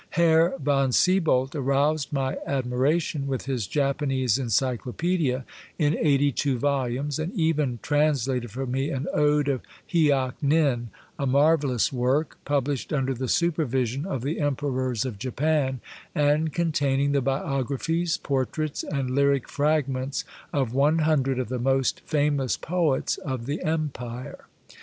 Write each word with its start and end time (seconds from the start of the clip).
Herr 0.17 0.57
von 0.57 0.91
Sieboldt 0.91 1.53
aroused 1.53 2.11
my 2.11 2.35
admiration 2.47 3.27
with 3.27 3.45
his 3.45 3.67
Japanese 3.67 4.39
encyclopaedia 4.39 5.45
in 5.77 5.95
eighty 5.95 6.31
two 6.31 6.57
volumes, 6.57 7.19
and 7.19 7.31
even 7.33 7.77
translated 7.83 8.49
for 8.49 8.65
me 8.65 8.89
an 8.89 9.05
ode 9.13 9.47
of 9.47 9.61
Hiak 9.87 10.41
nin, 10.41 10.89
a 11.19 11.27
marvellous 11.27 11.93
work, 11.93 12.39
published 12.45 12.91
under 12.91 13.13
the 13.13 13.27
supervision 13.27 14.07
of 14.07 14.23
the 14.23 14.39
Emperors 14.39 15.05
of 15.05 15.19
Japan, 15.19 15.81
and 16.15 16.51
containing 16.51 17.11
the 17.11 17.21
biog 17.21 17.67
raphies, 17.67 18.17
portraits, 18.23 18.81
and 18.81 19.11
lyric 19.11 19.47
fragments 19.47 20.25
of 20.51 20.73
one 20.73 20.97
hun 21.05 21.21
dred 21.21 21.37
of 21.37 21.47
the 21.49 21.59
most 21.59 21.99
famous 22.07 22.57
poets 22.57 23.19
of 23.19 23.45
the 23.45 23.61
Empire. 23.63 24.47